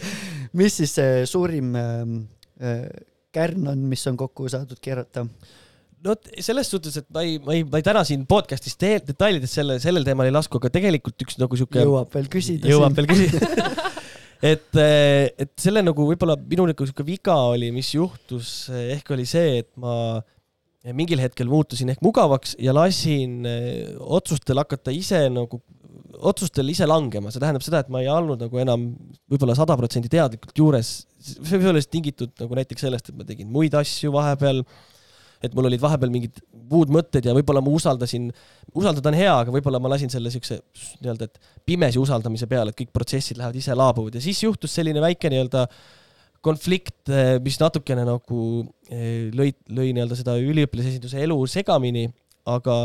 [0.56, 2.16] mis siis see suurim ähm,
[2.62, 2.86] äh,
[3.34, 5.26] kärn on, mis on kokku saadud keerata?
[6.04, 9.56] no selles suhtes, et ma ei, ma ei, ma ei täna siin podcast'is te detailides
[9.60, 11.84] selle, sellel teemal ei lasku, aga tegelikult üks nagu sihuke.
[11.84, 12.70] jõuab veel küsida.
[12.72, 13.40] jõuab veel küsida
[14.54, 19.28] et, äh, et selle nagu võib-olla minu nagu sihuke viga oli, mis juhtus, ehk oli
[19.28, 20.22] see, et ma
[20.92, 25.60] mingil hetkel muutusin ehk mugavaks ja lasin eh, otsustel hakata ise nagu,
[26.20, 28.90] otsustel ise langema, see tähendab seda, et ma ei olnud nagu enam
[29.32, 33.48] võib-olla sada protsenti teadlikult juures, see võib olla tingitud nagu näiteks sellest, et ma tegin
[33.54, 34.60] muid asju vahepeal,
[35.44, 38.28] et mul olid vahepeal mingid muud mõtted ja võib-olla ma usaldasin,
[38.76, 40.60] usaldada on hea, aga võib-olla ma lasin selle siukse
[41.00, 44.16] nii-öelda, et pimesi usaldamise peale, et kõik protsessid lähevad ise laabuvad.
[44.16, 45.84] Ja siis juhtus selline väike nii-öelda äh,
[46.44, 48.40] konflikt, eh, mis natukene nagu
[48.90, 52.06] eh, lõi, lõi nii-öelda seda üliõpilasesinduse elu segamini,
[52.50, 52.84] aga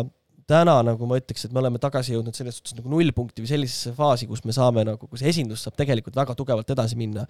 [0.50, 3.94] täna nagu ma ütleks, et me oleme tagasi jõudnud selles suhtes nagu nullpunkti või sellisesse
[3.98, 7.28] faasi, kus me saame nagu, kus esindus saab tegelikult väga tugevalt edasi minna.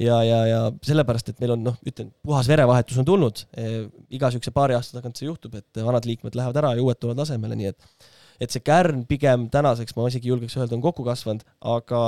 [0.00, 3.84] ja, ja, ja sellepärast, et meil on noh, ütlen, puhas verevahetus on tulnud eh,,
[4.16, 7.26] iga siukse paari aasta tagant see juhtub, et vanad liikmed lähevad ära ja uued tulevad
[7.26, 11.44] asemele, nii et et see kärn pigem tänaseks ma isegi julgeks öelda, on kokku kasvanud,
[11.74, 12.02] aga,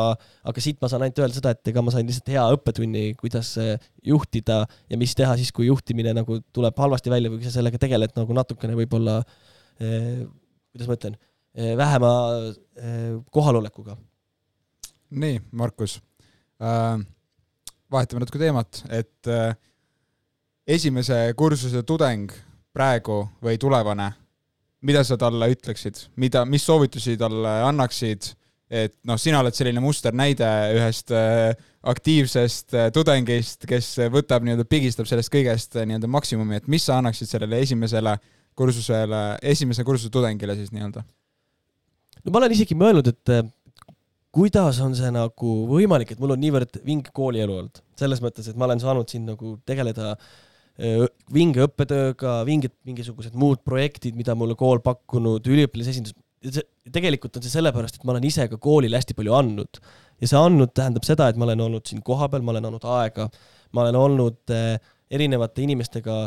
[0.50, 3.54] aga siit ma saan ainult öelda seda, et ega ma sain lihtsalt hea õppetunni, kuidas
[4.06, 7.80] juhtida ja mis teha siis, kui juhtimine nagu tuleb halvasti välja või kui sa sellega
[7.82, 9.20] tegeled nagu natukene võib-olla
[9.80, 10.24] eh,,
[10.74, 12.14] kuidas ma ütlen eh,, vähema
[12.78, 13.98] eh, kohalolekuga.
[15.14, 16.00] nii, Markus
[16.62, 17.02] äh,,
[17.94, 19.54] vahetame natuke teemat, et äh,
[20.66, 22.32] esimese kursuse tudeng
[22.74, 24.10] praegu või tulevane
[24.84, 28.30] mida sa talle ütleksid, mida, mis soovitusi talle annaksid,
[28.74, 31.54] et noh, sina oled selline musternäide ühest äh,
[31.88, 36.98] aktiivsest äh, tudengist, kes võtab nii-öelda, pigistab sellest kõigest äh, nii-öelda maksimumi, et mis sa
[37.00, 38.16] annaksid sellele esimesele
[38.58, 41.04] kursusele, esimese kursuse tudengile siis nii-öelda?
[42.24, 43.52] no ma olen isegi mõelnud, et
[44.34, 48.58] kuidas on see nagu võimalik, et mul on niivõrd vinge koolielu olnud, selles mõttes, et
[48.58, 50.32] ma olen saanud siin nagu tegeleda äh,
[51.34, 56.16] vinge õppetööga, vingid mingisugused muud projektid, mida mulle kool pakkunud, üliõpilasesindus.
[56.92, 59.78] tegelikult on see sellepärast, et ma olen ise ka koolile hästi palju andnud
[60.20, 63.28] ja see andnud tähendab seda, et ma olen olnud siin kohapeal, ma olen andnud aega,
[63.72, 64.52] ma olen olnud
[65.14, 66.18] erinevate inimestega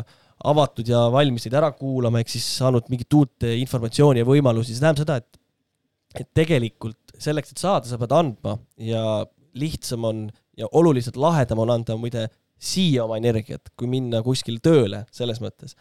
[0.48, 4.82] avatud ja valmis neid ära kuulama, ehk siis saanud mingit uut informatsiooni ja võimalusi, see
[4.82, 5.44] tähendab seda, et
[6.16, 9.02] et tegelikult selleks, et saada, sa pead andma ja
[9.58, 10.22] lihtsam on
[10.58, 15.76] ja oluliselt lahedam on anda muide siia oma energiat, kui minna kuskile tööle, selles mõttes.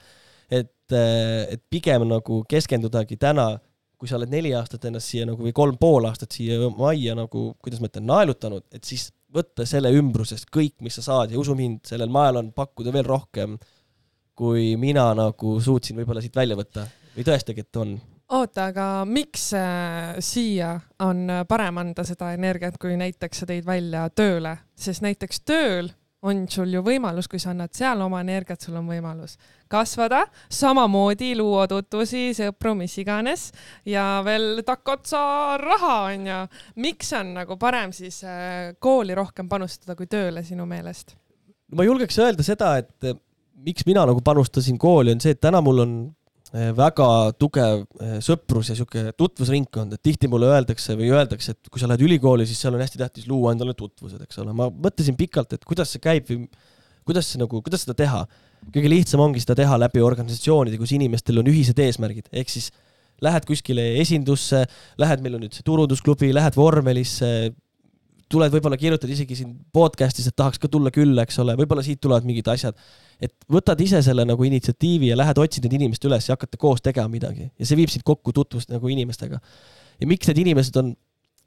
[0.49, 3.59] et, eh, et pigem nagu keskendudagi täna,
[3.97, 7.55] kui sa oled neli aastat ennast siia nagu või kolm pool aastat siia majja nagu,
[7.59, 11.55] kuidas ma ütlen, naelutanud, et siis võtta selle ümbrusest kõik, mis sa saad ja usu
[11.57, 13.57] mind, sellel majal on pakkuda veel rohkem,
[14.37, 16.85] kui mina nagu suutsin võib-olla siit välja võtta.
[17.17, 17.95] Või tõestagi, et on.
[18.37, 24.03] Oota, aga miks äh, siia on parem anda seda energiat, kui näiteks sa tõid välja
[24.13, 25.89] tööle, sest näiteks tööl
[26.25, 29.35] on sul ju võimalus, kui sa annad seal oma energiat, sul on võimalus
[29.69, 33.51] kasvada, samamoodi luua tutvusi, sõpru, mis iganes
[33.85, 35.21] ja veel takkotsa
[35.61, 36.39] raha onju.
[36.81, 41.15] miks on nagu parem siis äh, kooli rohkem panustada kui tööle sinu meelest?
[41.75, 43.17] ma julgeks öelda seda, et äh,
[43.65, 45.97] miks mina nagu panustasin kooli, on see, et täna mul on
[46.53, 47.07] väga
[47.39, 51.89] tugev eh, sõprus ja sihuke tutvusringkond, et tihti mulle öeldakse või öeldakse, et kui sa
[51.91, 54.55] lähed ülikooli, siis seal on hästi tähtis luua endale tutvused, eks ole.
[54.55, 56.45] ma mõtlesin pikalt, et kuidas see käib või
[57.07, 58.25] kuidas see nagu, kuidas seda teha.
[58.73, 62.71] kõige lihtsam ongi seda teha läbi organisatsioonide, kus inimestel on ühised eesmärgid, ehk siis
[63.23, 64.63] lähed kuskile esindusse,
[65.01, 67.51] lähed, meil on nüüd see turundusklubi, lähed vormelisse,
[68.31, 72.01] tuled võib-olla kirjutad isegi siin podcast'is, et tahaks ka tulla külla, eks ole, võib-olla siit
[72.03, 72.75] tulevad mingid asjad
[73.21, 76.83] et võtad ise selle nagu initsiatiivi ja lähed otsid need inimesed üles ja hakkate koos
[76.85, 79.39] tegema midagi ja see viib sind kokku tutvust nagu inimestega.
[79.97, 80.91] ja miks need inimesed on,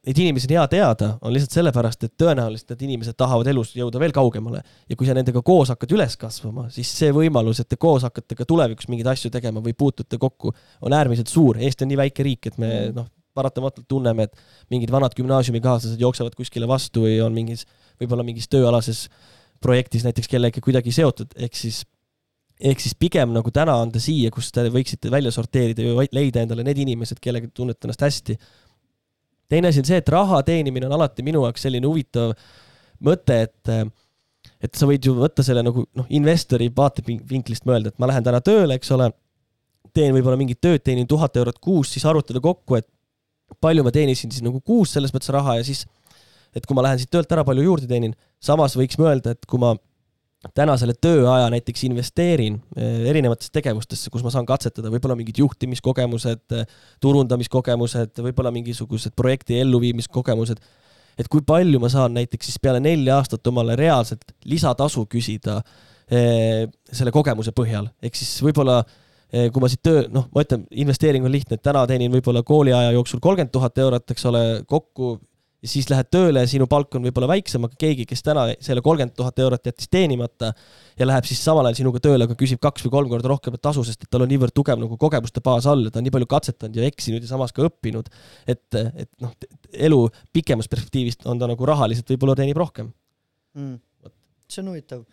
[0.07, 4.03] neid inimesi on hea teada, on lihtsalt sellepärast, et tõenäoliselt need inimesed tahavad elus jõuda
[4.03, 7.79] veel kaugemale ja kui sa nendega koos hakkad üles kasvama, siis see võimalus, et te
[7.79, 11.61] koos hakkate ka tulevikus mingeid asju tegema või puutute kokku, on äärmiselt suur.
[11.61, 12.97] Eesti on nii väike riik, et me mm.
[12.97, 17.67] noh, paratamatult tunneme, et mingid vanad gümnaasiumikaaslased jooksevad kuskile vastu või on mingis,
[18.01, 19.07] võib-olla mingis tööalases
[19.61, 21.85] projektis näiteks kellegagi kuidagi seotud, ehk siis
[22.61, 26.65] ehk siis pigem nagu täna anda siia, kus te võiksite välja sorteerida ja leida endale
[26.67, 28.37] need inimesed, kellega tunnete ennast hästi.
[29.49, 32.35] teine asi on see, et raha teenimine on alati minu jaoks selline huvitav
[33.01, 33.73] mõte, et
[34.61, 38.43] et sa võid ju võtta selle nagu noh, investori vaatevinklist mõelda, et ma lähen täna
[38.45, 39.09] tööle, eks ole,
[39.97, 42.89] teen võib-olla mingit tööd, teenin tuhat eurot kuus, siis arvutada kokku, et
[43.61, 45.87] palju ma teenisin siis nagu kuus selles mõttes raha ja siis
[46.57, 48.17] et kui ma lähen siit töölt ära, palju juurde teenin.
[48.41, 49.75] samas võiks mõelda, et kui ma
[50.57, 56.45] täna selle tööaja näiteks investeerin eh, erinevatesse tegevustesse, kus ma saan katsetada võib-olla mingid juhtimiskogemused,
[56.57, 60.63] eh, turundamiskogemused, võib-olla mingisugused projekti elluviimiskogemused,
[61.21, 65.61] et kui palju ma saan näiteks siis peale nelja aastat omale reaalselt lisatasu küsida
[66.09, 68.81] eh, selle kogemuse põhjal, ehk siis võib-olla
[69.31, 72.95] kui ma siit töö, noh, ma ütlen, investeering on lihtne, et täna teenin võib-olla kooliaja
[72.97, 75.19] jooksul kolmkümmend tuhat eurot, eks ole, kokku
[75.61, 78.83] ja siis lähed tööle ja sinu palk on võib-olla väiksem, aga keegi, kes täna selle
[78.85, 80.53] kolmkümmend tuhat eurot jättis teenimata
[80.99, 83.85] ja läheb siis samal ajal sinuga tööle, aga küsib kaks või kolm korda rohkemat tasu,
[83.87, 86.31] sest et tal on niivõrd tugev nagu kogemuste baas all ja ta on nii palju
[86.33, 88.09] katsetanud ja eksinud ja samas ka õppinud.
[88.49, 89.35] et, et noh,
[89.89, 90.01] elu
[90.33, 92.93] pikemas perspektiivis on ta nagu rahaliselt võib-olla teenib rohkem
[93.59, 93.77] mm..
[94.49, 95.05] see on huvitav.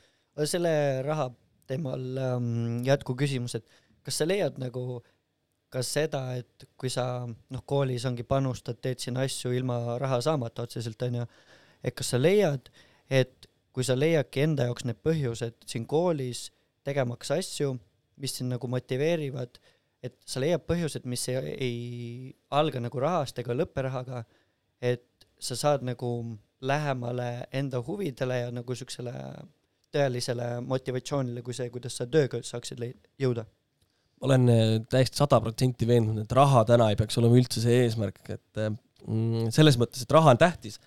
[0.48, 0.72] selle
[1.04, 1.28] raha
[1.68, 3.68] teemal ähm, jätkuküsimus, et
[4.08, 5.02] kas sa leiad nagu
[5.74, 10.64] ka seda, et kui sa noh, koolis ongi panustad, teed siin asju ilma raha saamata
[10.64, 11.26] otseselt onju,
[11.84, 12.70] et kas sa leiad,
[13.12, 16.48] et kui sa leiadki enda jaoks need põhjused siin koolis
[16.88, 17.74] tegemaks asju,
[18.18, 19.60] mis sind nagu motiveerivad,
[20.08, 21.78] et sa leiad põhjused, mis ei, ei
[22.56, 24.24] alga nagu rahast ega lõppe rahaga,
[24.80, 26.10] et sa saad nagu
[26.64, 29.14] lähemale enda huvidele ja nagu siuksele
[29.94, 32.82] tõelisele motivatsioonile kui see, kuidas sa tööga saaksid
[33.20, 33.44] jõuda?
[33.46, 33.57] ma
[34.26, 38.22] olen äh, täiesti sada protsenti veendunud, et raha täna ei peaks olema üldse see eesmärk,
[38.34, 38.72] et äh,
[39.06, 40.80] mm, selles mõttes, et raha on tähtis,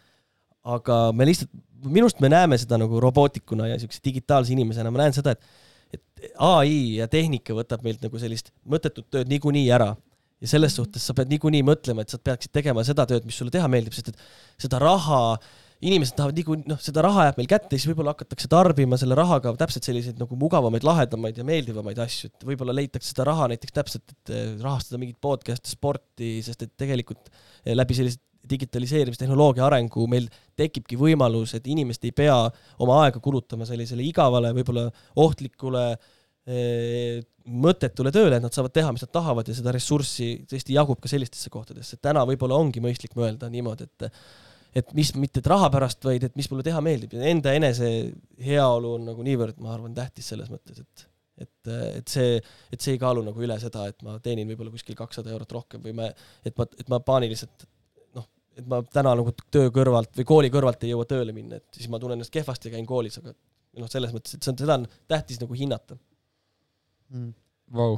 [0.66, 1.52] aga me lihtsalt,
[1.86, 5.68] minu arust me näeme seda nagu robootikuna ja siukse digitaalse inimesena, ma näen seda, et
[5.90, 9.88] et ai ja tehnika võtab meilt nagu sellist mõttetut tööd niikuinii ära.
[10.38, 13.50] Ja selles suhtes sa pead niikuinii mõtlema, et sa peaksid tegema seda tööd, mis sulle
[13.50, 14.22] teha meeldib, sest et
[14.62, 15.48] seda raha äh,
[15.80, 19.52] inimesed tahavad niikuinii, noh, seda raha jääb meil kätte, siis võib-olla hakatakse tarbima selle rahaga
[19.58, 24.12] täpselt selliseid nagu mugavamaid, lahedamaid ja meeldivamaid asju, et võib-olla leitakse seda raha näiteks täpselt,
[24.12, 30.26] et eh, rahastada mingit podcast'i, sporti, sest et tegelikult eh, läbi sellise digitaliseerimistehnoloogia arengu meil
[30.58, 32.36] tekibki võimalus, et inimesed ei pea
[32.80, 34.86] oma aega kulutama sellisele igavale, võib-olla
[35.24, 35.86] ohtlikule
[36.44, 41.00] eh, mõttetule tööle, et nad saavad teha, mis nad tahavad ja seda ressurssi tõesti jagub
[41.00, 41.96] ka sellistesse kohtadesse.
[42.04, 44.10] täna võib-olla ongi mõistlik mõelda niimoodi, et
[44.76, 47.16] et mis, mitte et raha pärast, vaid et mis mulle teha meeldib.
[47.16, 47.88] Ja enda enese
[48.44, 51.06] heaolu on nagu niivõrd, ma arvan, tähtis selles mõttes, et
[51.40, 52.38] et, et see,
[52.72, 55.80] et see ei kaalu nagu üle seda, et ma teenin võib-olla kuskil kakssada eurot rohkem
[55.85, 56.11] või ma,
[56.44, 57.64] et ma, et ma paaniliselt
[58.18, 58.26] noh,
[58.61, 61.88] et ma täna nagu töö kõrvalt või kooli kõrvalt ei jõua tööle minna, et siis
[61.88, 64.78] ma tunnen ennast kehvasti ja käin koolis, aga noh, selles mõttes, et see on, seda
[64.83, 65.96] on tähtis nagu hinnata.
[67.14, 67.33] Mm..
[67.80, 67.96] Vau,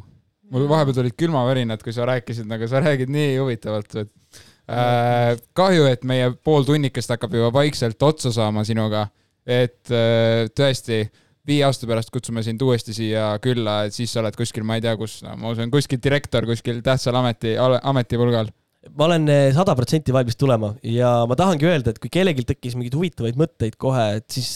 [0.52, 5.88] mul vahepeal tulid külmavärinad, kui sa rääkisid, aga sa räägid nii huvitavalt, et Äh, kahju,
[5.90, 9.08] et meie pool tunnikest hakkab juba vaikselt otsa saama sinuga,
[9.42, 11.02] et äh, tõesti
[11.48, 14.84] viie aasta pärast kutsume sind uuesti siia külla, et siis sa oled kuskil, ma ei
[14.84, 18.52] tea, kus, no ma usun, kuskil direktor kuskil tähtsal ameti, ametipulgal.
[18.94, 22.78] Ma olen äh, sada protsenti valmis tulema ja ma tahangi öelda, et kui kellelgi tekkis
[22.78, 24.54] mingeid huvitavaid mõtteid kohe, et siis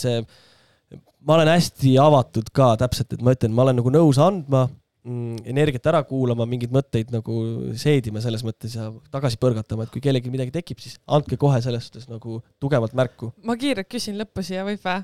[1.26, 4.68] ma olen hästi avatud ka täpselt, et ma ütlen, ma olen nagu nõus andma
[5.06, 7.36] energiat ära kuulama, mingeid mõtteid nagu
[7.78, 11.86] seedima selles mõttes ja tagasi põrgatama, et kui kellelgi midagi tekib, siis andke kohe selles
[11.86, 13.30] suhtes nagu tugevalt märku.
[13.46, 15.00] ma kiirelt küsin lõppu siia, võib vä?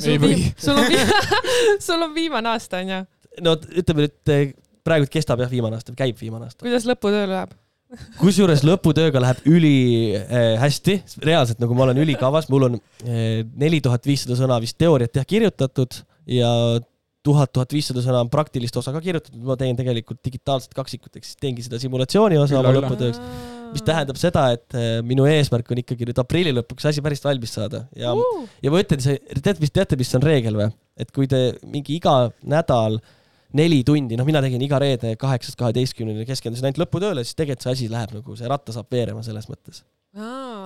[0.00, 0.36] sul Ei on või.
[0.36, 1.42] viim-, sul on viim-,
[1.86, 3.00] sul on viimane aasta onju.
[3.44, 4.54] no ütleme nüüd eh,
[4.86, 6.62] praegu kestab jah viimane aasta, käib viimane aasta.
[6.64, 7.52] kuidas lõputööl läheb?
[8.22, 9.74] kusjuures lõputööga läheb üli
[10.16, 15.20] äh, hästi, reaalselt nagu ma olen ülikavas, mul on neli tuhat viissada sõna vist teooriat
[15.20, 16.48] jah kirjutatud ja
[17.26, 21.26] tuhat, tuhat viissada sõna on praktilist osa ka kirjutatud, ma teen tegelikult digitaalset kaksikut, ehk
[21.26, 23.20] siis teengi seda simulatsiooni osa oma lõputööks,
[23.72, 27.54] mis tähendab seda, et äh, minu eesmärk on ikkagi nüüd aprilli lõpuks asi päris valmis
[27.58, 28.44] saada ja uh,.
[28.62, 30.68] ja ma ütlen, see, tead, mis, teate, mis on reegel või?
[31.00, 32.98] et kui te mingi iga nädal
[33.56, 37.74] neli tundi, noh, mina tegin iga reede kaheksast kaheteistkümneni, keskendusin ainult lõputööle, siis tegelikult see
[37.76, 39.84] asi läheb nagu, see ratta saab veerema selles mõttes.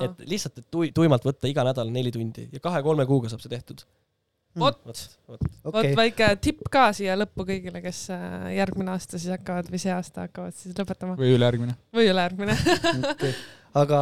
[0.07, 3.53] et lihtsalt, et tui-, tuimalt võtta iga nädal neli tundi ja kahe-kolme kuuga saab see
[3.53, 3.85] tehtud.
[4.61, 5.89] vot, vot, vot.
[5.99, 10.27] väike tipp ka siia lõppu kõigile, kes äh, järgmine aasta siis hakkavad või see aasta
[10.27, 11.77] hakkavad siis lõpetama või ülejärgmine.
[11.97, 12.57] või ülejärgmine.
[13.13, 13.33] okei.
[13.83, 14.01] aga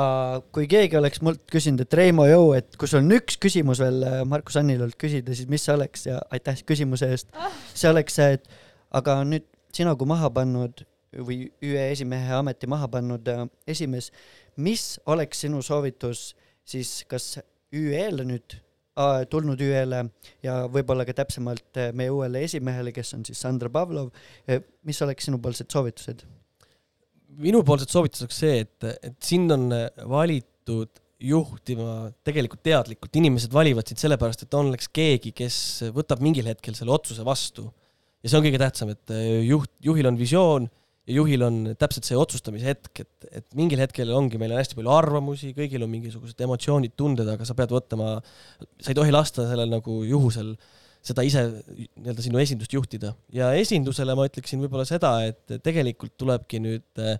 [0.55, 4.01] kui keegi oleks mult küsinud, et Reimo Jõu, et kui sul on üks küsimus veel
[4.07, 7.31] äh, Markus Annilult küsida, siis mis see oleks ja aitäh küsimuse eest.
[7.75, 8.49] see oleks see, et
[8.95, 14.11] aga nüüd sina kui maha pannud või ÜE esimehe ameti maha pannud äh, esimees,
[14.57, 16.33] mis oleks sinu soovitus
[16.65, 17.39] siis kas
[17.75, 18.57] ÜE-le nüüd,
[19.31, 20.01] tulnud ÜE-le
[20.45, 24.13] ja võib-olla ka täpsemalt äh, meie uuele esimehele, kes on siis Sandra Pavlov,
[24.87, 26.27] mis oleks sinupoolsed soovitused?
[27.35, 29.73] minupoolsed soovituseks see, et, et sind on
[30.07, 35.57] valitud juhtima tegelikult teadlikult, inimesed valivad sind sellepärast, et oleks keegi, kes
[35.97, 37.67] võtab mingil hetkel selle otsuse vastu.
[38.23, 40.71] ja see on kõige tähtsam, et juht, juhil on visioon
[41.05, 44.79] ja juhil on täpselt see otsustamise hetk, et, et mingil hetkel ongi, meil on hästi
[44.79, 48.17] palju arvamusi, kõigil on mingisugused emotsioonid, tunded, aga sa pead võtma,
[48.81, 50.55] sa ei tohi lasta sellel nagu juhusel
[51.05, 53.13] seda ise nii-öelda sinu esindust juhtida.
[53.37, 57.19] Ja esindusele ma ütleksin võib-olla seda, et tegelikult tulebki nüüd äh,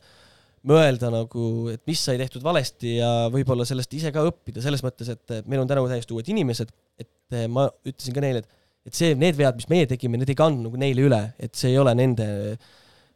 [0.65, 5.13] mõelda nagu, et mis sai tehtud valesti ja võib-olla sellest ise ka õppida, selles mõttes,
[5.13, 6.73] et meil on tänavu täiesti uued inimesed,
[7.05, 10.29] et äh, ma ütlesin ka neile, et et see, need vead, mis meie tegime, need
[10.33, 12.27] ei kandnud nagu neile üle, et see ei ole nende,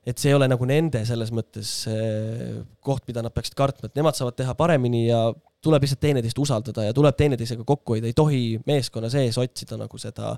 [0.09, 3.99] et see ei ole nagu nende selles mõttes äh, koht, mida nad peaksid kartma, et
[3.99, 5.27] nemad saavad teha paremini ja
[5.65, 10.01] tuleb lihtsalt teineteist usaldada ja tuleb teineteisega kokku hoida, ei tohi meeskonna sees otsida nagu
[10.01, 10.37] seda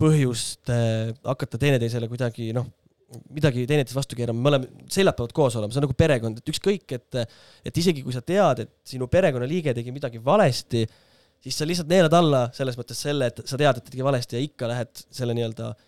[0.00, 2.68] põhjust äh, hakata teineteisele kuidagi noh,
[3.34, 6.52] midagi teineteist vastu keerama, me oleme, seljad peavad koos olema, see on nagu perekond, et
[6.52, 7.20] ükskõik, et
[7.70, 10.84] et isegi kui sa tead, et sinu perekonnaliige tegi midagi valesti,
[11.44, 14.38] siis sa lihtsalt neelad alla selles mõttes selle, et sa tead, et ta tegi valesti
[14.38, 15.85] ja ikka lähed selle nii-öelda eh,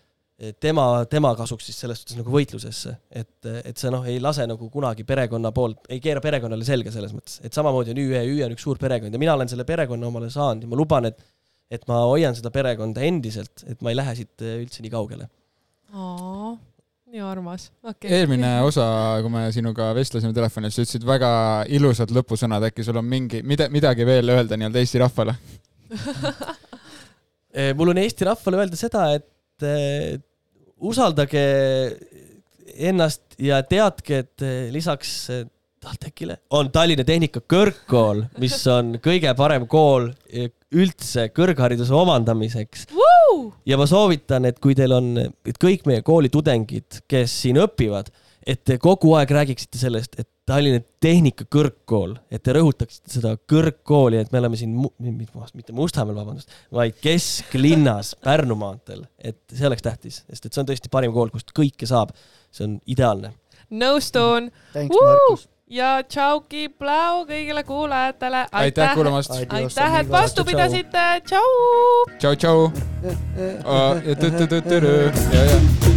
[0.59, 4.69] tema, tema kasuks siis selles suhtes nagu võitlusesse, et, et sa noh, ei lase nagu
[4.71, 8.55] kunagi perekonna poolt, ei keera perekonnale selga selles mõttes, et samamoodi on ÜE, ÜE on
[8.55, 11.19] üks suur perekond ja mina olen selle perekonna omale saanud ja ma luban, et
[11.69, 15.27] et ma hoian seda perekonda endiselt, et ma ei lähe siit eh, üldse nii kaugele.
[17.09, 18.09] nii armas, okei.
[18.19, 18.85] eelmine osa,
[19.23, 21.31] kui me sinuga vestlesime telefonis, sa ütlesid väga
[21.77, 25.37] ilusad lõpusõnad, äkki sul on mingi, mida, midagi veel öelda nii-öelda Eesti rahvale?
[27.49, 29.25] Eh, mul on Eesti rahvale öelda seda, et
[30.79, 31.43] usaldage
[32.79, 35.45] ennast ja teadke, et eh, lisaks eh,
[35.79, 42.87] TalTechile on Tallinna Tehnika Kõrgkool, mis on kõige parem kool eh, üldse kõrghariduse omandamiseks.
[43.65, 48.11] ja ma soovitan, et kui teil on, et kõik meie kooli tudengid, kes siin õpivad,
[48.49, 54.23] et te kogu aeg räägiksite sellest, et Tallinna Tehnika Kõrgkool, et te rõhutaksite seda kõrgkooli,
[54.23, 60.23] et me oleme siin mitte Mustamäel, vabandust, vaid kesklinnas Pärnu maanteel, et see oleks tähtis,
[60.25, 62.15] sest et see on tõesti parim kool, kust kõike saab.
[62.51, 63.35] see on ideaalne.
[63.69, 65.05] nõustun Thanks, Woo!
[65.05, 65.45] Markus.
[65.69, 68.47] ja tšauki plau kõigile kuulajatele.
[68.63, 71.53] aitäh kuulamast, aitäh, et vastu pidasite, tšau.
[72.17, 72.71] tšau-tšau.
[73.03, 74.15] ja, ja,
[75.37, 75.88] ja, ja